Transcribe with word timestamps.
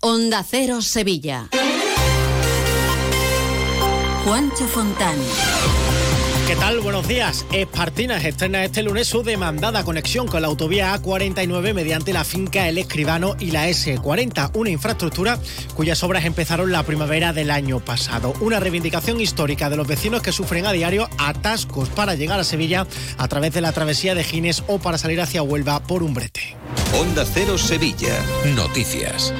Onda 0.00 0.44
Cero 0.48 0.80
Sevilla. 0.80 1.48
Juancho 4.24 4.68
Fontán. 4.68 5.16
¿Qué 6.46 6.54
tal? 6.54 6.78
Buenos 6.78 7.08
días. 7.08 7.44
Espartinas 7.50 8.24
estrena 8.24 8.64
este 8.64 8.84
lunes 8.84 9.08
su 9.08 9.24
demandada 9.24 9.82
conexión 9.82 10.28
con 10.28 10.42
la 10.42 10.46
autovía 10.46 10.94
A49 10.94 11.74
mediante 11.74 12.12
la 12.12 12.22
finca 12.22 12.68
El 12.68 12.78
Escribano 12.78 13.34
y 13.40 13.50
la 13.50 13.68
S40, 13.68 14.52
una 14.54 14.70
infraestructura 14.70 15.36
cuyas 15.74 16.00
obras 16.04 16.24
empezaron 16.24 16.70
la 16.70 16.84
primavera 16.84 17.32
del 17.32 17.50
año 17.50 17.80
pasado. 17.80 18.34
Una 18.40 18.60
reivindicación 18.60 19.20
histórica 19.20 19.68
de 19.68 19.76
los 19.78 19.88
vecinos 19.88 20.22
que 20.22 20.30
sufren 20.30 20.64
a 20.66 20.72
diario 20.72 21.10
atascos 21.18 21.88
para 21.88 22.14
llegar 22.14 22.38
a 22.38 22.44
Sevilla 22.44 22.86
a 23.16 23.26
través 23.26 23.52
de 23.52 23.62
la 23.62 23.72
travesía 23.72 24.14
de 24.14 24.22
Gines 24.22 24.62
o 24.68 24.78
para 24.78 24.96
salir 24.96 25.20
hacia 25.20 25.42
Huelva 25.42 25.80
por 25.80 26.04
un 26.04 26.14
brete. 26.14 26.56
Onda 26.94 27.24
Cero 27.26 27.58
Sevilla. 27.58 28.22
Noticias. 28.54 29.34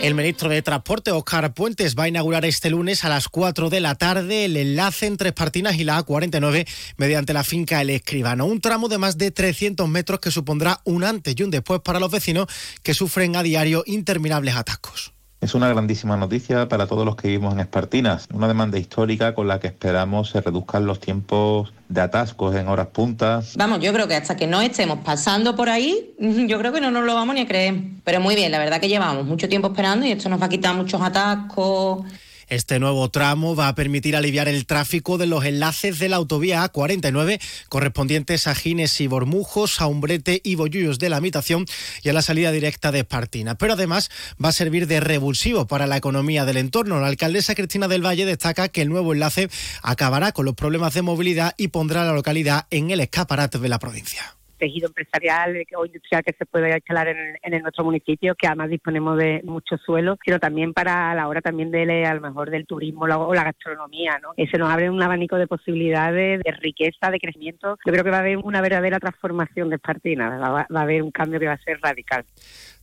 El 0.00 0.14
ministro 0.14 0.48
de 0.48 0.62
Transporte, 0.62 1.10
Óscar 1.10 1.52
Puentes, 1.54 1.96
va 1.96 2.04
a 2.04 2.08
inaugurar 2.08 2.44
este 2.44 2.70
lunes 2.70 3.04
a 3.04 3.08
las 3.08 3.28
4 3.28 3.68
de 3.68 3.80
la 3.80 3.96
tarde 3.96 4.44
el 4.44 4.56
enlace 4.56 5.06
entre 5.06 5.30
Espartinas 5.30 5.76
y 5.76 5.82
la 5.82 5.98
A49 5.98 6.68
mediante 6.96 7.32
la 7.32 7.42
finca 7.42 7.80
El 7.80 7.90
Escribano. 7.90 8.46
Un 8.46 8.60
tramo 8.60 8.88
de 8.88 8.98
más 8.98 9.18
de 9.18 9.32
300 9.32 9.88
metros 9.88 10.20
que 10.20 10.30
supondrá 10.30 10.80
un 10.84 11.02
antes 11.02 11.34
y 11.36 11.42
un 11.42 11.50
después 11.50 11.80
para 11.80 11.98
los 11.98 12.12
vecinos 12.12 12.46
que 12.84 12.94
sufren 12.94 13.34
a 13.34 13.42
diario 13.42 13.82
interminables 13.86 14.54
atascos. 14.54 15.17
Es 15.40 15.54
una 15.54 15.68
grandísima 15.68 16.16
noticia 16.16 16.68
para 16.68 16.88
todos 16.88 17.06
los 17.06 17.14
que 17.14 17.28
vivimos 17.28 17.54
en 17.54 17.60
Espartinas, 17.60 18.26
una 18.34 18.48
demanda 18.48 18.76
histórica 18.76 19.36
con 19.36 19.46
la 19.46 19.60
que 19.60 19.68
esperamos 19.68 20.30
se 20.30 20.40
reduzcan 20.40 20.84
los 20.84 20.98
tiempos 20.98 21.72
de 21.88 22.00
atascos 22.00 22.56
en 22.56 22.66
horas 22.66 22.88
puntas. 22.88 23.54
Vamos, 23.56 23.78
yo 23.78 23.92
creo 23.92 24.08
que 24.08 24.16
hasta 24.16 24.36
que 24.36 24.48
no 24.48 24.60
estemos 24.60 24.98
pasando 25.04 25.54
por 25.54 25.68
ahí, 25.68 26.12
yo 26.18 26.58
creo 26.58 26.72
que 26.72 26.80
no 26.80 26.90
nos 26.90 27.04
lo 27.04 27.14
vamos 27.14 27.36
ni 27.36 27.42
a 27.42 27.46
creer. 27.46 27.76
Pero 28.02 28.20
muy 28.20 28.34
bien, 28.34 28.50
la 28.50 28.58
verdad 28.58 28.80
que 28.80 28.88
llevamos 28.88 29.26
mucho 29.26 29.48
tiempo 29.48 29.68
esperando 29.68 30.04
y 30.06 30.10
esto 30.10 30.28
nos 30.28 30.42
va 30.42 30.46
a 30.46 30.48
quitar 30.48 30.74
muchos 30.74 31.00
atascos. 31.00 32.04
Este 32.48 32.78
nuevo 32.78 33.10
tramo 33.10 33.54
va 33.54 33.68
a 33.68 33.74
permitir 33.74 34.16
aliviar 34.16 34.48
el 34.48 34.64
tráfico 34.64 35.18
de 35.18 35.26
los 35.26 35.44
enlaces 35.44 35.98
de 35.98 36.08
la 36.08 36.16
autovía 36.16 36.64
A49 36.64 37.40
correspondientes 37.68 38.46
a 38.46 38.54
Gines 38.54 39.00
y 39.02 39.06
Bormujos, 39.06 39.82
a 39.82 39.86
Umbrete 39.86 40.40
y 40.42 40.54
Bollullos 40.54 40.98
de 40.98 41.10
la 41.10 41.18
Habitación 41.18 41.66
y 42.02 42.08
a 42.08 42.14
la 42.14 42.22
salida 42.22 42.50
directa 42.50 42.90
de 42.90 43.00
Espartina. 43.00 43.56
Pero 43.56 43.74
además 43.74 44.10
va 44.42 44.48
a 44.48 44.52
servir 44.52 44.86
de 44.86 45.00
revulsivo 45.00 45.66
para 45.66 45.86
la 45.86 45.98
economía 45.98 46.46
del 46.46 46.56
entorno. 46.56 47.00
La 47.00 47.08
alcaldesa 47.08 47.54
Cristina 47.54 47.86
del 47.86 48.04
Valle 48.04 48.24
destaca 48.24 48.68
que 48.68 48.80
el 48.80 48.88
nuevo 48.88 49.12
enlace 49.12 49.50
acabará 49.82 50.32
con 50.32 50.46
los 50.46 50.54
problemas 50.54 50.94
de 50.94 51.02
movilidad 51.02 51.54
y 51.58 51.68
pondrá 51.68 52.02
a 52.02 52.06
la 52.06 52.14
localidad 52.14 52.66
en 52.70 52.90
el 52.90 53.00
escaparate 53.00 53.58
de 53.58 53.68
la 53.68 53.78
provincia 53.78 54.37
tejido 54.58 54.88
empresarial 54.88 55.64
o 55.76 55.86
industrial 55.86 56.22
que 56.22 56.34
se 56.36 56.46
puede 56.46 56.74
instalar 56.74 57.08
en, 57.08 57.38
en, 57.42 57.62
nuestro 57.62 57.84
municipio, 57.84 58.34
que 58.34 58.46
además 58.46 58.70
disponemos 58.70 59.16
de 59.18 59.40
mucho 59.44 59.76
suelo, 59.78 60.18
pero 60.24 60.38
también 60.38 60.72
para 60.72 61.14
la 61.14 61.28
hora 61.28 61.40
también 61.40 61.70
de 61.70 61.78
a 62.04 62.14
lo 62.14 62.20
mejor 62.20 62.50
del 62.50 62.66
turismo 62.66 63.04
o 63.04 63.34
la 63.34 63.44
gastronomía, 63.44 64.18
¿no? 64.22 64.32
se 64.36 64.58
nos 64.58 64.70
abre 64.70 64.90
un 64.90 65.02
abanico 65.02 65.36
de 65.36 65.46
posibilidades, 65.46 66.40
de 66.42 66.52
riqueza, 66.52 67.10
de 67.10 67.18
crecimiento. 67.18 67.78
Yo 67.84 67.92
creo 67.92 68.04
que 68.04 68.10
va 68.10 68.18
a 68.18 68.20
haber 68.20 68.38
una 68.38 68.60
verdadera 68.60 68.98
transformación 68.98 69.68
de 69.70 69.76
Espartina, 69.76 70.38
va 70.38 70.66
a 70.68 70.82
haber 70.82 71.02
un 71.02 71.10
cambio 71.10 71.40
que 71.40 71.46
va 71.46 71.54
a 71.54 71.58
ser 71.58 71.78
radical. 71.80 72.24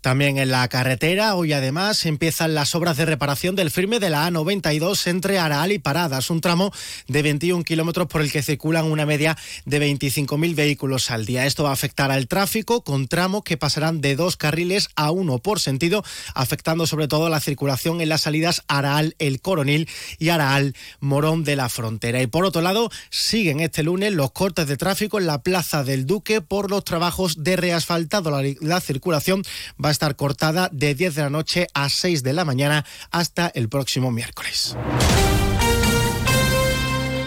También 0.05 0.37
en 0.37 0.51
la 0.51 0.67
carretera, 0.67 1.33
hoy 1.33 1.51
además 1.53 2.05
empiezan 2.05 2.53
las 2.53 2.75
obras 2.75 2.95
de 2.95 3.07
reparación 3.07 3.55
del 3.55 3.71
firme 3.71 3.99
de 3.99 4.11
la 4.11 4.29
A92 4.29 5.07
entre 5.07 5.39
Araal 5.39 5.71
y 5.71 5.79
Paradas, 5.79 6.29
un 6.29 6.41
tramo 6.41 6.71
de 7.07 7.23
21 7.23 7.63
kilómetros 7.63 8.05
por 8.05 8.21
el 8.21 8.31
que 8.31 8.43
circulan 8.43 8.85
una 8.85 9.07
media 9.07 9.35
de 9.65 9.81
25.000 9.81 10.53
vehículos 10.53 11.09
al 11.09 11.25
día. 11.25 11.47
Esto 11.47 11.63
va 11.63 11.71
a 11.71 11.73
afectar 11.73 12.11
al 12.11 12.27
tráfico 12.27 12.83
con 12.83 13.07
tramos 13.07 13.41
que 13.41 13.57
pasarán 13.57 13.99
de 13.99 14.15
dos 14.15 14.37
carriles 14.37 14.89
a 14.95 15.09
uno 15.09 15.39
por 15.39 15.59
sentido, 15.59 16.03
afectando 16.35 16.85
sobre 16.85 17.07
todo 17.07 17.27
la 17.29 17.39
circulación 17.39 17.99
en 17.99 18.09
las 18.09 18.21
salidas 18.21 18.61
Araal 18.67 19.15
El 19.17 19.41
Coronil 19.41 19.89
y 20.19 20.29
Araal 20.29 20.75
Morón 20.99 21.43
de 21.43 21.55
la 21.55 21.67
Frontera. 21.67 22.21
Y 22.21 22.27
por 22.27 22.45
otro 22.45 22.61
lado, 22.61 22.91
siguen 23.09 23.59
este 23.59 23.81
lunes 23.81 24.13
los 24.13 24.29
cortes 24.33 24.67
de 24.67 24.77
tráfico 24.77 25.17
en 25.17 25.25
la 25.25 25.41
Plaza 25.41 25.83
del 25.83 26.05
Duque 26.05 26.41
por 26.41 26.69
los 26.69 26.83
trabajos 26.83 27.43
de 27.43 27.55
reasfaltado. 27.55 28.29
La, 28.29 28.47
la 28.61 28.79
circulación 28.81 29.41
va 29.83 29.89
a 29.89 29.94
estar 29.95 30.15
cortada 30.15 30.69
de 30.71 30.93
10 30.93 31.15
de 31.15 31.21
la 31.21 31.29
noche 31.29 31.67
a 31.73 31.89
6 31.89 32.21
de 32.21 32.33
la 32.33 32.45
mañana 32.45 32.85
hasta 33.11 33.47
el 33.55 33.69
próximo 33.69 34.11
miércoles. 34.11 34.75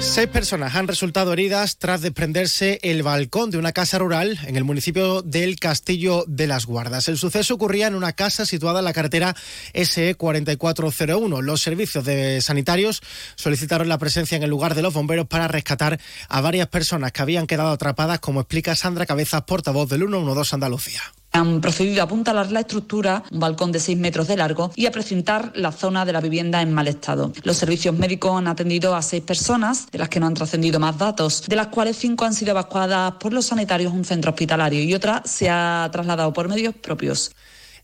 Seis 0.01 0.29
personas 0.29 0.77
han 0.77 0.87
resultado 0.87 1.33
heridas 1.33 1.77
tras 1.79 2.01
desprenderse 2.03 2.79
el 2.83 3.03
balcón 3.03 3.51
de 3.51 3.59
una 3.59 3.73
casa 3.73 3.99
rural 3.99 4.39
en 4.47 4.56
el 4.56 4.62
municipio 4.62 5.23
del 5.23 5.59
Castillo 5.59 6.25
de 6.29 6.47
las 6.47 6.67
Guardas. 6.67 7.09
El 7.09 7.19
suceso 7.19 7.55
ocurría 7.55 7.89
en 7.89 7.97
una 7.97 8.12
casa 8.12 8.47
situada 8.47 8.79
en 8.79 8.85
la 8.85 8.93
carretera 8.93 9.35
SE 9.75 10.15
4401. 10.15 11.43
Los 11.43 11.62
servicios 11.62 12.05
de 12.05 12.41
sanitarios 12.41 13.03
solicitaron 13.35 13.89
la 13.89 13.99
presencia 13.99 14.37
en 14.37 14.45
el 14.45 14.50
lugar 14.50 14.77
de 14.77 14.83
los 14.83 14.95
bomberos 14.95 15.27
para 15.27 15.49
rescatar 15.49 15.99
a 16.29 16.41
varias 16.41 16.69
personas 16.69 17.11
que 17.11 17.23
habían 17.23 17.49
quedado 17.49 17.71
atrapadas, 17.71 18.21
como 18.21 18.41
explica 18.41 18.77
Sandra 18.77 19.05
Cabezas, 19.05 19.43
portavoz 19.43 19.89
del 19.89 20.06
112 20.06 20.55
Andalucía. 20.55 21.03
Han 21.33 21.61
procedido 21.61 22.00
a 22.00 22.05
apuntalar 22.05 22.50
la 22.50 22.61
estructura, 22.61 23.22
un 23.31 23.41
balcón 23.41 23.71
de 23.71 23.81
6 23.81 23.99
metros 23.99 24.28
de 24.28 24.37
largo, 24.37 24.71
y 24.75 24.87
a 24.87 24.91
precintar 24.91 25.53
la 25.55 25.72
zona 25.72 26.05
de 26.05 26.12
la 26.12 26.21
vivienda 26.21 26.62
en 26.62 26.72
mal 26.72 26.89
estado. 26.89 27.33
Los 27.43 27.56
servicios 27.56 27.94
médicos 27.94 28.37
han 28.37 28.49
atendido 28.49 28.94
a 28.94 29.03
seis 29.03 29.22
personas, 29.22 29.91
de 29.91 29.99
las 29.99 30.09
que 30.09 30.21
no 30.21 30.27
han 30.27 30.34
trascendido 30.34 30.81
más 30.81 30.99
datos, 30.99 31.44
de 31.47 31.56
las 31.56 31.69
cuales 31.69 31.97
cinco 31.97 32.25
han 32.25 32.34
sido 32.34 32.53
evacuadas 32.53 33.12
por 33.21 33.33
los 33.33 33.47
sanitarios 33.47 33.93
a 33.93 33.97
un 33.97 34.05
centro 34.05 34.31
hospitalario 34.31 34.83
y 34.83 34.94
otra 34.94 35.22
se 35.25 35.50
ha 35.50 35.88
trasladado 35.93 36.33
por 36.33 36.49
medios 36.49 36.75
propios. 36.75 37.33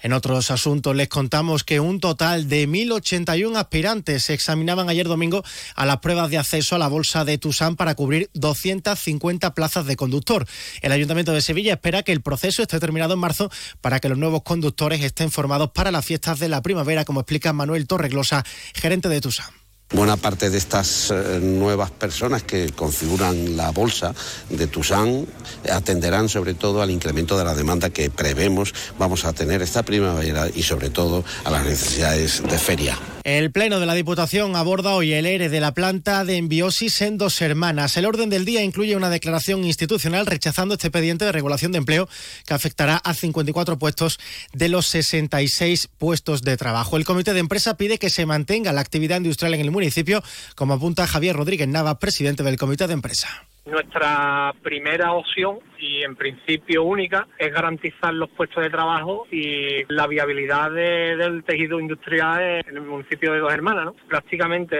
En 0.05 0.13
otros 0.13 0.51
asuntos 0.51 0.95
les 0.95 1.09
contamos 1.09 1.65
que 1.65 1.81
un 1.81 1.99
total 1.99 2.47
de 2.47 2.69
1.081 2.69 3.57
aspirantes 3.57 4.25
se 4.25 4.35
examinaban 4.35 4.91
ayer 4.91 5.09
domingo 5.09 5.43
a 5.75 5.87
las 5.87 6.01
pruebas 6.01 6.29
de 6.29 6.37
acceso 6.37 6.77
a 6.77 6.79
la 6.79 6.89
bolsa 6.89 7.25
de 7.25 7.39
Tusán 7.39 7.75
para 7.75 7.95
cubrir 7.95 8.29
250 8.35 9.55
plazas 9.55 9.87
de 9.87 9.97
conductor. 9.97 10.47
El 10.83 10.93
Ayuntamiento 10.93 11.33
de 11.33 11.41
Sevilla 11.41 11.73
espera 11.73 12.03
que 12.03 12.13
el 12.13 12.21
proceso 12.21 12.61
esté 12.61 12.79
terminado 12.81 13.15
en 13.15 13.21
marzo 13.21 13.51
para 13.81 13.99
que 13.99 14.11
los 14.11 14.19
nuevos 14.19 14.43
conductores 14.43 15.03
estén 15.03 15.31
formados 15.31 15.71
para 15.71 15.91
las 15.91 16.05
fiestas 16.05 16.39
de 16.39 16.51
la 16.51 16.61
primavera, 16.61 17.07
como 17.07 17.21
explica 17.21 17.55
Manuel 17.55 17.87
Torreglosa, 17.87 18.45
gerente 18.75 19.09
de 19.09 19.23
Tusán. 19.23 19.64
Buena 19.91 20.17
parte 20.17 20.51
de 20.51 20.59
estas 20.59 21.11
eh, 21.11 21.39
nuevas 21.41 21.91
personas 21.91 22.43
que 22.43 22.71
configuran 22.71 23.57
la 23.57 23.71
bolsa 23.71 24.15
de 24.51 24.67
Tusán 24.67 25.27
atenderán 25.71 26.29
sobre 26.29 26.55
todo 26.55 26.83
al 26.83 26.91
incremento 26.91 27.39
de 27.39 27.45
la 27.45 27.55
demanda 27.55 27.91
que 27.91 28.11
prevemos 28.11 28.75
vamos 28.99 29.25
a 29.25 29.33
tener 29.33 29.63
esta 29.63 29.83
primavera 29.83 30.49
y 30.53 30.63
sobre 30.63 30.91
todo 30.91 31.25
a 31.45 31.51
las 31.51 31.65
necesidades 31.65 32.43
de 32.43 32.59
feria. 32.59 32.99
El 33.25 33.51
Pleno 33.53 33.81
de 33.81 33.87
la 33.87 33.95
Diputación 33.95 34.55
aborda 34.55 34.93
hoy 34.93 35.15
el 35.15 35.25
ERE 35.25 35.49
de 35.49 35.59
la 35.59 35.73
planta 35.73 36.27
de 36.27 36.37
embiosis 36.37 37.01
en 37.01 37.17
dos 37.17 37.41
hermanas. 37.41 37.97
El 37.97 38.05
orden 38.05 38.29
del 38.29 38.45
día 38.45 38.63
incluye 38.63 38.97
una 38.97 39.09
declaración 39.09 39.65
institucional 39.65 40.27
rechazando 40.27 40.75
este 40.75 40.89
expediente 40.89 41.25
de 41.25 41.33
regulación 41.33 41.73
de 41.73 41.79
empleo 41.79 42.07
que 42.45 42.53
afectará 42.53 42.99
a 42.99 43.15
54 43.15 43.79
puestos 43.79 44.21
de 44.53 44.69
los 44.69 44.89
66 44.89 45.89
puestos 45.97 46.43
de 46.43 46.59
trabajo. 46.59 46.99
El 46.99 47.07
comité 47.07 47.33
de 47.33 47.41
empresa 47.41 47.79
pide 47.79 47.97
que 47.97 48.11
se 48.11 48.27
mantenga 48.27 48.75
la 48.75 48.83
actividad 48.83 49.17
industrial 49.17 49.55
en 49.55 49.63
el 49.63 49.71
municipio, 49.71 50.23
como 50.55 50.75
apunta 50.75 51.07
Javier 51.07 51.35
Rodríguez 51.35 51.67
Nava, 51.67 51.99
presidente 51.99 52.43
del 52.43 52.59
comité 52.59 52.87
de 52.87 52.93
empresa. 52.93 53.47
Nuestra 53.67 54.53
primera 54.63 55.13
opción 55.13 55.59
y 55.79 56.03
en 56.03 56.17
principio 56.17 56.83
única 56.83 57.27
es 57.39 57.51
garantizar 57.51 58.13
los 58.13 58.29
puestos 58.29 58.63
de 58.63 58.69
trabajo 58.69 59.27
y 59.31 59.85
la 59.89 60.07
viabilidad 60.07 60.71
del 60.71 61.43
tejido 61.45 61.81
industrial 61.81 62.63
en 62.67 62.77
el 62.77 62.83
municipio 62.83 63.33
de 63.33 63.39
Dos 63.39 63.53
Hermanas. 63.53 63.87
¿no? 63.87 63.95
Prácticamente 64.07 64.77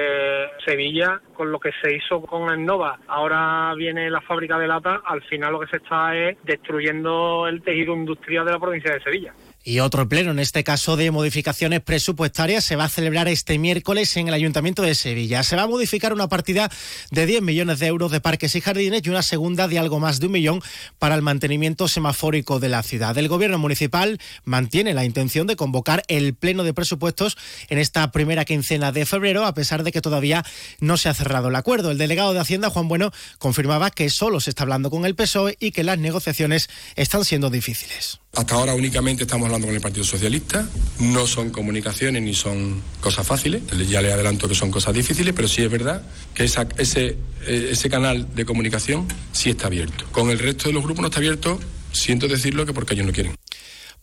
Sevilla, 0.67 1.21
con 1.33 1.51
lo 1.51 1.59
que 1.59 1.71
se 1.83 1.97
hizo 1.97 2.21
con 2.21 2.59
Innova, 2.59 2.99
ahora 3.09 3.73
viene 3.75 4.11
la 4.11 4.21
fábrica 4.21 4.59
de 4.59 4.69
lata, 4.69 5.01
al 5.05 5.23
final 5.23 5.53
lo 5.53 5.61
que 5.61 5.69
se 5.69 5.77
está 5.79 6.15
es 6.15 6.37
destruyendo 6.45 7.47
el 7.49 7.63
tejido 7.63 7.95
industrial 7.95 8.45
de 8.45 8.53
la 8.53 8.59
provincia 8.59 8.93
de 8.93 9.03
Sevilla. 9.03 9.33
Y 9.67 9.81
otro 9.81 10.07
pleno, 10.07 10.31
en 10.31 10.41
este 10.41 10.63
caso 10.63 10.95
de 10.99 11.11
modificaciones 11.11 11.81
presupuestarias, 11.81 12.63
se 12.63 12.77
va 12.77 12.85
a 12.85 12.89
celebrar 12.91 13.29
este 13.29 13.59
miércoles 13.59 14.15
en 14.19 14.29
el 14.29 14.35
Ayuntamiento 14.35 14.83
de 14.83 14.95
Sevilla. 14.95 15.43
Se 15.43 15.57
va 15.57 15.63
a 15.63 15.67
modificar 15.67 16.13
una 16.13 16.29
partida 16.29 16.71
de 17.11 17.25
10 17.25 17.41
millones 17.41 17.79
de 17.79 17.87
euros 17.87 18.13
de 18.13 18.21
parques 18.21 18.55
y 18.57 18.61
jardines 18.61 19.01
y 19.03 19.09
una 19.09 19.23
segunda 19.23 19.67
de 19.67 19.79
algo 19.79 20.01
más 20.01 20.21
de 20.21 20.27
un 20.27 20.33
millón 20.33 20.63
para 20.99 21.15
el 21.15 21.23
mantenimiento 21.23 21.89
semafórico 21.89 22.61
de 22.61 22.69
la 22.69 22.83
ciudad. 22.83 23.17
El 23.17 23.29
Gobierno 23.29 23.59
municipal 23.59 24.21
mantiene 24.45 24.93
la 24.93 25.07
intención 25.07 25.47
de 25.47 25.57
convocar 25.57 26.03
el 26.09 26.35
pleno 26.35 26.63
de 26.63 26.75
presupuestos 26.75 27.39
en 27.71 27.79
esta 27.79 28.13
primera 28.13 28.45
quincena 28.45 28.93
de 28.93 29.07
febrero, 29.07 29.47
a 29.47 29.55
pesar 29.55 29.83
de 29.83 29.93
que 29.93 30.03
todavía 30.03 30.45
no 30.81 30.99
se 30.99 31.09
ha 31.09 31.15
cerrado 31.15 31.49
el 31.49 31.57
acuerdo. 31.57 31.91
El 31.91 31.97
delegado 31.97 32.35
de 32.35 32.41
Hacienda, 32.41 32.69
Juan 32.69 32.89
Bueno, 32.89 33.13
confirmaba 33.39 33.91
que 33.91 34.11
solo 34.11 34.41
se 34.41 34.51
está 34.51 34.65
hablando 34.65 34.91
con 34.91 35.07
el 35.07 35.15
PSOE 35.15 35.57
y 35.59 35.71
que 35.71 35.85
las 35.85 35.99
negociaciones 35.99 36.69
están 36.97 37.25
siendo 37.25 37.49
difíciles. 37.49 38.21
Hasta 38.35 38.57
ahora 38.57 38.75
únicamente 38.75 39.23
estamos 39.23 39.49
con 39.63 39.75
el 39.75 39.81
Partido 39.81 40.05
Socialista. 40.05 40.69
No 40.99 41.27
son 41.27 41.51
comunicaciones 41.51 42.23
ni 42.23 42.35
son 42.35 42.83
cosas 43.01 43.27
fáciles. 43.27 43.63
Ya 43.89 44.03
le 44.03 44.13
adelanto 44.13 44.49
que 44.49 44.55
son 44.55 44.71
cosas 44.71 44.95
difíciles, 44.95 45.35
pero 45.35 45.49
sí 45.49 45.63
es 45.63 45.71
verdad 45.71 46.03
que 46.35 46.45
ese, 46.45 47.17
eh, 47.47 47.69
ese 47.71 47.91
canal 47.91 48.35
de 48.35 48.45
comunicación 48.45 49.07
sí 49.33 49.51
está 49.51 49.67
abierto. 49.67 50.05
Con 50.13 50.31
el 50.31 50.39
resto 50.39 50.69
de 50.69 50.75
los 50.75 50.83
grupos 50.83 51.03
no 51.03 51.09
está 51.09 51.19
abierto, 51.19 51.61
siento 51.93 52.29
decirlo 52.29 52.67
que 52.67 52.73
porque 52.73 52.95
ellos 52.95 53.07
no 53.07 53.13
quieren. 53.13 53.35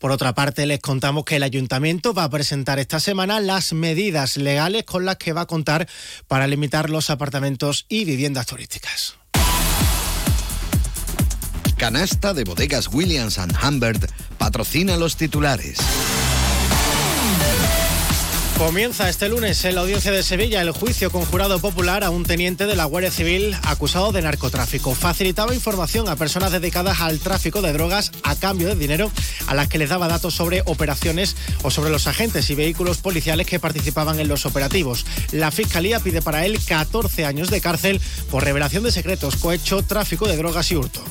Por 0.01 0.11
otra 0.11 0.33
parte, 0.33 0.65
les 0.65 0.79
contamos 0.79 1.25
que 1.25 1.35
el 1.35 1.43
ayuntamiento 1.43 2.15
va 2.15 2.23
a 2.23 2.29
presentar 2.29 2.79
esta 2.79 2.99
semana 2.99 3.39
las 3.39 3.71
medidas 3.71 4.35
legales 4.35 4.83
con 4.83 5.05
las 5.05 5.17
que 5.17 5.31
va 5.31 5.41
a 5.41 5.45
contar 5.45 5.87
para 6.27 6.47
limitar 6.47 6.89
los 6.89 7.11
apartamentos 7.11 7.85
y 7.87 8.03
viviendas 8.03 8.47
turísticas. 8.47 9.20
Canasta 11.81 12.35
de 12.35 12.43
bodegas 12.43 12.89
Williams⁇ 12.93 13.39
Humbert 13.67 14.07
patrocina 14.37 14.97
los 14.97 15.17
titulares. 15.17 15.79
Comienza 18.55 19.09
este 19.09 19.27
lunes 19.29 19.65
en 19.65 19.73
la 19.73 19.81
audiencia 19.81 20.11
de 20.11 20.21
Sevilla 20.21 20.61
el 20.61 20.69
juicio 20.69 21.09
con 21.09 21.25
jurado 21.25 21.57
popular 21.57 22.03
a 22.03 22.11
un 22.11 22.23
teniente 22.23 22.67
de 22.67 22.75
la 22.75 22.85
Guardia 22.85 23.09
Civil 23.09 23.57
acusado 23.63 24.11
de 24.11 24.21
narcotráfico. 24.21 24.93
Facilitaba 24.93 25.55
información 25.55 26.07
a 26.07 26.15
personas 26.15 26.51
dedicadas 26.51 27.01
al 27.01 27.17
tráfico 27.17 27.63
de 27.63 27.73
drogas 27.73 28.11
a 28.21 28.35
cambio 28.35 28.67
de 28.67 28.75
dinero 28.75 29.11
a 29.47 29.55
las 29.55 29.67
que 29.67 29.79
les 29.79 29.89
daba 29.89 30.07
datos 30.07 30.35
sobre 30.35 30.61
operaciones 30.67 31.35
o 31.63 31.71
sobre 31.71 31.89
los 31.89 32.05
agentes 32.05 32.47
y 32.51 32.53
vehículos 32.53 32.99
policiales 32.99 33.47
que 33.47 33.59
participaban 33.59 34.19
en 34.19 34.27
los 34.27 34.45
operativos. 34.45 35.07
La 35.31 35.49
Fiscalía 35.49 35.99
pide 35.99 36.21
para 36.21 36.45
él 36.45 36.59
14 36.63 37.25
años 37.25 37.49
de 37.49 37.59
cárcel 37.59 37.99
por 38.29 38.43
revelación 38.43 38.83
de 38.83 38.91
secretos, 38.91 39.35
cohecho, 39.37 39.81
tráfico 39.81 40.27
de 40.27 40.37
drogas 40.37 40.71
y 40.71 40.75
hurto. 40.75 41.03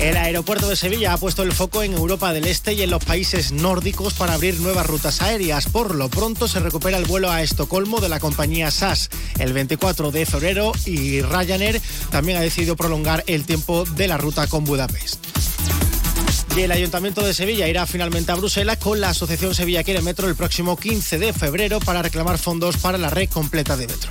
El 0.00 0.16
aeropuerto 0.16 0.68
de 0.68 0.76
Sevilla 0.76 1.12
ha 1.12 1.18
puesto 1.18 1.42
el 1.42 1.52
foco 1.52 1.82
en 1.82 1.92
Europa 1.92 2.32
del 2.32 2.46
Este 2.46 2.72
y 2.72 2.82
en 2.82 2.90
los 2.90 3.04
países 3.04 3.50
nórdicos 3.50 4.14
para 4.14 4.34
abrir 4.34 4.60
nuevas 4.60 4.86
rutas 4.86 5.22
aéreas. 5.22 5.66
Por 5.66 5.96
lo 5.96 6.08
pronto 6.08 6.46
se 6.46 6.60
recupera 6.60 6.98
el 6.98 7.04
vuelo 7.04 7.32
a 7.32 7.42
Estocolmo 7.42 8.00
de 8.00 8.08
la 8.08 8.20
compañía 8.20 8.70
SAS 8.70 9.10
el 9.40 9.52
24 9.52 10.12
de 10.12 10.24
febrero 10.24 10.72
y 10.86 11.20
Ryanair 11.22 11.80
también 12.10 12.38
ha 12.38 12.42
decidido 12.42 12.76
prolongar 12.76 13.24
el 13.26 13.44
tiempo 13.44 13.84
de 13.84 14.06
la 14.06 14.18
ruta 14.18 14.46
con 14.46 14.64
Budapest. 14.64 15.18
Y 16.56 16.60
el 16.60 16.70
Ayuntamiento 16.70 17.22
de 17.22 17.34
Sevilla 17.34 17.68
irá 17.68 17.84
finalmente 17.84 18.30
a 18.30 18.36
Bruselas 18.36 18.78
con 18.78 19.00
la 19.00 19.10
Asociación 19.10 19.54
Sevilla 19.54 19.82
Quiere 19.82 20.02
Metro 20.02 20.28
el 20.28 20.36
próximo 20.36 20.76
15 20.76 21.18
de 21.18 21.32
febrero 21.32 21.80
para 21.80 22.02
reclamar 22.02 22.38
fondos 22.38 22.76
para 22.76 22.98
la 22.98 23.10
red 23.10 23.28
completa 23.28 23.76
de 23.76 23.88
metro. 23.88 24.10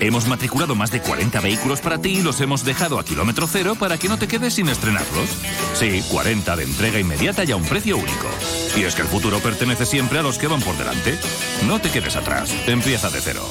Hemos 0.00 0.28
matriculado 0.28 0.74
más 0.74 0.90
de 0.90 1.00
40 1.00 1.40
vehículos 1.40 1.80
para 1.80 1.98
ti 1.98 2.18
y 2.18 2.22
los 2.22 2.40
hemos 2.40 2.64
dejado 2.64 2.98
a 2.98 3.04
kilómetro 3.04 3.46
cero 3.46 3.76
para 3.78 3.98
que 3.98 4.08
no 4.08 4.16
te 4.16 4.28
quedes 4.28 4.54
sin 4.54 4.68
estrenarlos. 4.68 5.30
Sí, 5.74 6.02
40 6.10 6.56
de 6.56 6.64
entrega 6.64 7.00
inmediata 7.00 7.44
y 7.44 7.50
a 7.50 7.56
un 7.56 7.64
precio 7.64 7.96
único. 7.96 8.28
Y 8.76 8.82
es 8.82 8.94
que 8.94 9.02
el 9.02 9.08
futuro 9.08 9.40
pertenece 9.40 9.86
siempre 9.86 10.20
a 10.20 10.22
los 10.22 10.38
que 10.38 10.46
van 10.46 10.60
por 10.60 10.76
delante. 10.78 11.18
No 11.66 11.80
te 11.80 11.90
quedes 11.90 12.14
atrás. 12.16 12.54
Empieza 12.66 13.10
de 13.10 13.20
cero. 13.20 13.42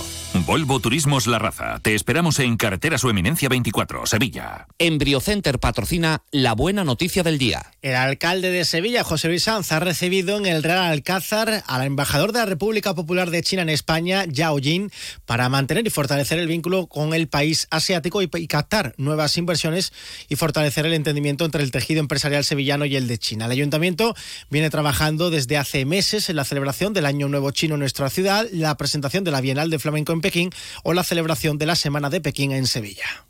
Volvo 0.48 0.80
Turismos 0.80 1.28
La 1.28 1.40
Raza. 1.40 1.78
Te 1.82 1.94
esperamos 1.94 2.40
en 2.40 2.56
Carretera 2.56 2.98
Su 2.98 3.10
Eminencia 3.10 3.50
24, 3.50 4.06
Sevilla. 4.06 4.66
Embriocenter 4.80 5.60
patrocina 5.60 6.24
la 6.32 6.54
buena 6.54 6.86
noticia 6.86 7.22
del 7.22 7.38
día. 7.38 7.74
El 7.82 7.96
alcalde 7.96 8.50
de 8.50 8.64
Sevilla, 8.64 9.04
José 9.04 9.28
Luis 9.28 9.44
Sanz, 9.44 9.74
ha 9.74 9.82
recibido 9.82 10.38
en 10.38 10.46
el 10.46 10.64
Real 10.64 10.86
Alcázar 10.86 11.66
al 11.68 11.86
embajador 11.86 12.32
de 12.32 12.40
la 12.40 12.46
República 12.46 12.96
Popular 12.96 13.30
de 13.30 13.44
China 13.44 13.64
en 13.64 13.68
España, 13.68 14.24
Yao 14.26 14.58
Jin, 14.60 14.90
para 15.26 15.50
mantener 15.50 15.86
y 15.86 15.90
fortalecer 15.90 16.40
el 16.40 16.48
vínculo 16.48 16.88
con 16.88 17.14
el 17.14 17.28
país 17.28 17.68
asiático 17.70 18.22
y, 18.22 18.30
y 18.34 18.48
captar 18.48 18.94
nuevas 18.96 19.38
inversiones 19.38 19.92
y 20.30 20.38
fortalecer 20.38 20.86
el 20.86 20.94
entendimiento 20.94 21.44
entre 21.44 21.62
el 21.62 21.72
tejido 21.72 22.00
empresarial 22.00 22.46
sevillano 22.46 22.86
y 22.86 22.96
el 22.96 23.10
de 23.10 23.18
China. 23.18 23.48
El 23.48 23.52
ayuntamiento 23.52 24.16
viene 24.50 24.70
trabajando 24.70 25.30
desde 25.30 25.58
hace 25.58 25.84
meses 25.84 26.30
en 26.30 26.38
la 26.38 26.46
celebración 26.46 26.94
del 26.94 27.06
Año 27.06 27.28
Nuevo 27.28 27.52
Chino 27.52 27.76
en 27.76 27.82
nuestra 27.82 28.10
ciudad, 28.10 28.48
la 28.54 28.78
presentación 28.78 29.26
de 29.26 29.32
la 29.32 29.42
Bienal 29.42 29.70
de 29.70 29.80
Flamenco 29.80 30.14
en 30.14 30.22
Pekín 30.22 30.37
o 30.84 30.94
la 30.94 31.04
celebración 31.04 31.58
de 31.58 31.66
la 31.66 31.76
Semana 31.76 32.10
de 32.10 32.22
Pekín 32.22 32.52
en 32.52 32.68
Sevilla. 32.68 33.28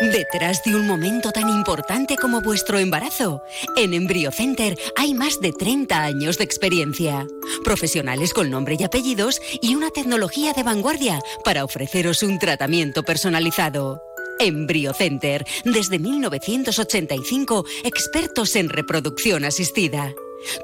Detrás 0.00 0.62
de 0.64 0.74
un 0.74 0.86
momento 0.86 1.30
tan 1.30 1.48
importante 1.48 2.16
como 2.16 2.42
vuestro 2.42 2.78
embarazo, 2.78 3.42
en 3.76 3.94
EmbryoCenter 3.94 4.76
hay 4.96 5.14
más 5.14 5.40
de 5.40 5.52
30 5.52 6.02
años 6.02 6.36
de 6.36 6.44
experiencia. 6.44 7.26
Profesionales 7.62 8.32
con 8.34 8.50
nombre 8.50 8.76
y 8.78 8.82
apellidos 8.82 9.40
y 9.62 9.76
una 9.76 9.90
tecnología 9.90 10.52
de 10.52 10.64
vanguardia 10.64 11.20
para 11.44 11.64
ofreceros 11.64 12.22
un 12.22 12.38
tratamiento 12.38 13.04
personalizado. 13.04 14.02
EmbryoCenter, 14.40 15.44
desde 15.64 16.00
1985, 16.00 17.64
expertos 17.84 18.56
en 18.56 18.68
reproducción 18.68 19.44
asistida. 19.44 20.12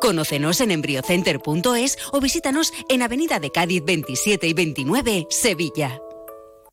Conócenos 0.01 0.61
en 0.61 0.71
embryocenter.es 0.71 1.99
o 2.13 2.21
visítanos 2.21 2.73
en 2.89 3.03
Avenida 3.03 3.41
de 3.41 3.51
Cádiz 3.51 3.83
27 3.85 4.47
y 4.47 4.53
29, 4.53 5.27
Sevilla. 5.31 6.01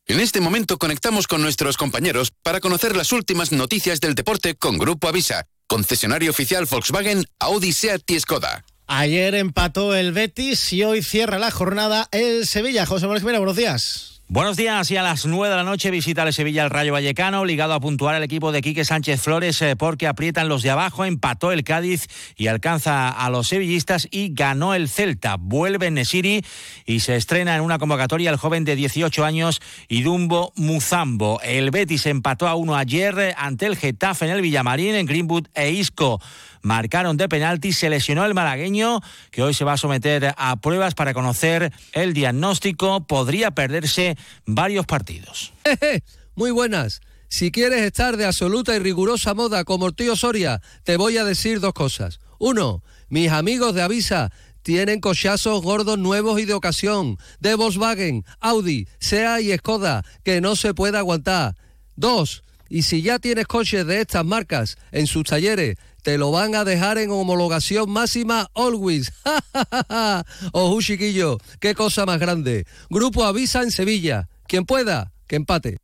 En 0.06 0.20
este 0.20 0.40
momento 0.40 0.78
conectamos 0.78 1.26
con 1.26 1.42
nuestros 1.42 1.76
compañeros 1.76 2.32
para 2.42 2.60
conocer 2.60 2.96
las 2.96 3.12
últimas 3.12 3.52
noticias 3.52 4.00
del 4.00 4.14
deporte 4.14 4.54
con 4.54 4.78
Grupo 4.78 5.06
Avisa, 5.06 5.44
concesionario 5.66 6.30
oficial 6.30 6.64
Volkswagen, 6.64 7.26
Audi, 7.38 7.72
Seat 7.72 8.10
y 8.10 8.18
Skoda. 8.18 8.64
Ayer 8.86 9.34
empató 9.34 9.94
el 9.94 10.12
Betis 10.12 10.72
y 10.72 10.82
hoy 10.82 11.02
cierra 11.02 11.38
la 11.38 11.50
jornada 11.50 12.08
el 12.10 12.46
Sevilla. 12.46 12.86
José 12.86 13.04
Manuel 13.04 13.20
Jiménez, 13.20 13.40
buenos 13.40 13.56
días. 13.56 14.17
Buenos 14.30 14.58
días 14.58 14.90
y 14.90 14.96
a 14.98 15.02
las 15.02 15.24
9 15.24 15.48
de 15.48 15.56
la 15.56 15.64
noche 15.64 15.90
visita 15.90 16.22
el 16.22 16.34
Sevilla 16.34 16.62
el 16.62 16.68
Rayo 16.68 16.92
Vallecano, 16.92 17.46
ligado 17.46 17.72
a 17.72 17.80
puntuar 17.80 18.14
el 18.14 18.22
equipo 18.22 18.52
de 18.52 18.60
Quique 18.60 18.84
Sánchez 18.84 19.22
Flores 19.22 19.62
eh, 19.62 19.74
porque 19.74 20.06
aprietan 20.06 20.50
los 20.50 20.62
de 20.62 20.68
abajo, 20.68 21.06
empató 21.06 21.50
el 21.50 21.64
Cádiz 21.64 22.08
y 22.36 22.48
alcanza 22.48 23.08
a 23.08 23.30
los 23.30 23.48
sevillistas 23.48 24.06
y 24.10 24.34
ganó 24.34 24.74
el 24.74 24.90
Celta. 24.90 25.36
Vuelve 25.38 25.90
Nesiri 25.90 26.44
y 26.84 27.00
se 27.00 27.16
estrena 27.16 27.56
en 27.56 27.62
una 27.62 27.78
convocatoria 27.78 28.28
el 28.28 28.36
joven 28.36 28.66
de 28.66 28.76
18 28.76 29.24
años 29.24 29.62
Idumbo 29.88 30.52
Muzambo. 30.56 31.40
El 31.42 31.70
Betis 31.70 32.04
empató 32.04 32.48
a 32.48 32.54
uno 32.54 32.76
ayer 32.76 33.34
ante 33.38 33.64
el 33.64 33.78
Getafe 33.78 34.26
en 34.26 34.32
el 34.32 34.42
Villamarín, 34.42 34.94
en 34.94 35.06
Greenwood 35.06 35.46
e 35.54 35.70
Isco 35.70 36.20
marcaron 36.68 37.16
de 37.16 37.28
penalti. 37.28 37.72
Se 37.72 37.90
lesionó 37.90 38.24
el 38.24 38.34
malagueño, 38.34 39.00
que 39.30 39.42
hoy 39.42 39.54
se 39.54 39.64
va 39.64 39.72
a 39.72 39.76
someter 39.76 40.34
a 40.36 40.56
pruebas 40.56 40.94
para 40.94 41.14
conocer 41.14 41.72
el 41.92 42.12
diagnóstico. 42.12 43.06
Podría 43.06 43.50
perderse 43.52 44.16
varios 44.46 44.86
partidos. 44.86 45.52
Muy 46.34 46.50
buenas. 46.50 47.00
Si 47.28 47.50
quieres 47.50 47.82
estar 47.82 48.16
de 48.16 48.24
absoluta 48.24 48.74
y 48.74 48.78
rigurosa 48.78 49.34
moda 49.34 49.64
como 49.64 49.86
el 49.86 49.94
tío 49.94 50.16
Soria, 50.16 50.62
te 50.84 50.96
voy 50.96 51.18
a 51.18 51.24
decir 51.24 51.60
dos 51.60 51.74
cosas. 51.74 52.20
Uno, 52.38 52.82
mis 53.08 53.30
amigos 53.30 53.74
de 53.74 53.82
Avisa 53.82 54.32
tienen 54.62 55.00
cochazos 55.00 55.62
gordos 55.62 55.98
nuevos 55.98 56.40
y 56.40 56.44
de 56.44 56.54
ocasión, 56.54 57.18
de 57.40 57.54
Volkswagen, 57.54 58.24
Audi, 58.40 58.86
SEA 58.98 59.40
y 59.40 59.56
Skoda, 59.56 60.04
que 60.24 60.40
no 60.40 60.56
se 60.56 60.74
puede 60.74 60.98
aguantar. 60.98 61.56
Dos, 61.96 62.42
y 62.68 62.82
si 62.82 63.02
ya 63.02 63.18
tienes 63.18 63.46
coches 63.46 63.86
de 63.86 64.00
estas 64.00 64.24
marcas 64.24 64.76
en 64.92 65.06
sus 65.06 65.24
talleres, 65.24 65.76
te 66.02 66.18
lo 66.18 66.30
van 66.30 66.54
a 66.54 66.64
dejar 66.64 66.98
en 66.98 67.10
homologación 67.10 67.90
máxima 67.90 68.50
always. 68.54 69.12
Ojo, 70.52 70.80
chiquillo, 70.80 71.38
qué 71.60 71.74
cosa 71.74 72.06
más 72.06 72.18
grande. 72.18 72.66
Grupo 72.88 73.24
Avisa 73.24 73.62
en 73.62 73.70
Sevilla. 73.70 74.28
Quien 74.46 74.64
pueda, 74.64 75.12
que 75.26 75.36
empate. 75.36 75.78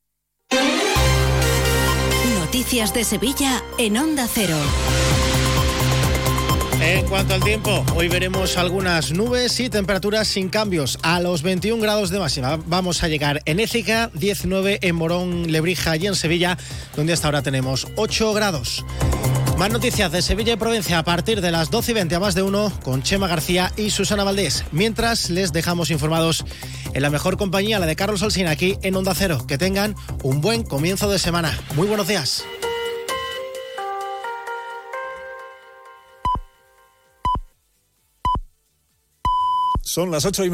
Noticias 2.38 2.94
de 2.94 3.04
Sevilla 3.04 3.62
en 3.78 3.98
Onda 3.98 4.28
Cero. 4.32 4.56
En 6.86 7.06
cuanto 7.06 7.32
al 7.32 7.42
tiempo, 7.42 7.82
hoy 7.96 8.08
veremos 8.08 8.58
algunas 8.58 9.10
nubes 9.10 9.58
y 9.58 9.70
temperaturas 9.70 10.28
sin 10.28 10.50
cambios. 10.50 10.98
A 11.02 11.18
los 11.18 11.40
21 11.40 11.80
grados 11.82 12.10
de 12.10 12.18
máxima 12.18 12.60
vamos 12.66 13.02
a 13.02 13.08
llegar 13.08 13.40
en 13.46 13.58
Écija, 13.58 14.10
19 14.12 14.80
en 14.82 14.94
Morón, 14.94 15.50
Lebrija 15.50 15.96
y 15.96 16.06
en 16.06 16.14
Sevilla, 16.14 16.58
donde 16.94 17.14
hasta 17.14 17.28
ahora 17.28 17.40
tenemos 17.40 17.88
8 17.96 18.34
grados. 18.34 18.84
Más 19.56 19.70
noticias 19.70 20.12
de 20.12 20.20
Sevilla 20.20 20.52
y 20.52 20.56
Provincia 20.56 20.98
a 20.98 21.04
partir 21.04 21.40
de 21.40 21.50
las 21.50 21.70
12 21.70 21.92
y 21.92 21.94
20 21.94 22.16
a 22.16 22.20
más 22.20 22.34
de 22.34 22.42
uno 22.42 22.70
con 22.82 23.02
Chema 23.02 23.28
García 23.28 23.72
y 23.78 23.88
Susana 23.88 24.24
Valdés. 24.24 24.66
Mientras 24.70 25.30
les 25.30 25.54
dejamos 25.54 25.90
informados 25.90 26.44
en 26.92 27.00
la 27.00 27.08
mejor 27.08 27.38
compañía, 27.38 27.78
la 27.78 27.86
de 27.86 27.96
Carlos 27.96 28.22
Alsina, 28.22 28.50
aquí 28.50 28.76
en 28.82 28.94
Onda 28.94 29.14
Cero. 29.14 29.46
Que 29.48 29.56
tengan 29.56 29.96
un 30.22 30.42
buen 30.42 30.64
comienzo 30.64 31.10
de 31.10 31.18
semana. 31.18 31.58
Muy 31.76 31.86
buenos 31.86 32.08
días. 32.08 32.44
Son 39.94 40.10
las 40.10 40.24
ocho 40.24 40.42
y 40.42 40.42